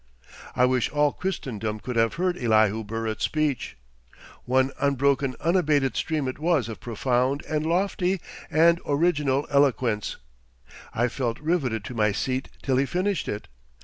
I 0.55 0.65
wish 0.65 0.89
all 0.91 1.13
Christendom 1.13 1.79
could 1.79 1.95
have 1.95 2.15
heard 2.15 2.35
Elihu 2.35 2.83
Burritt's 2.83 3.23
speech. 3.25 3.77
One 4.45 4.71
unbroken, 4.79 5.35
unabated 5.39 5.95
stream 5.95 6.27
it 6.27 6.39
was 6.39 6.67
of 6.67 6.79
profound 6.79 7.43
and 7.47 7.67
lofty 7.67 8.19
and 8.49 8.81
original 8.87 9.45
eloquence. 9.51 10.17
I 10.91 11.07
felt 11.07 11.39
riveted 11.39 11.83
to 11.85 11.93
my 11.93 12.13
seat 12.13 12.49
till 12.63 12.77
he 12.77 12.87
finished 12.87 13.27
it. 13.27 13.47